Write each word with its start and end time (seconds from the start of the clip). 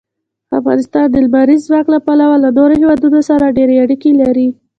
افغانستان 0.59 1.05
د 1.09 1.15
لمریز 1.25 1.61
ځواک 1.67 1.85
له 1.93 1.99
پلوه 2.05 2.35
له 2.43 2.49
نورو 2.57 2.73
هېوادونو 2.81 3.19
سره 3.29 3.55
ډېرې 3.57 3.75
اړیکې 3.83 4.11
لري. 4.21 4.47